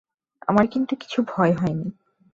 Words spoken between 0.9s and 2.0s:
কিছু ভয় হয় নি।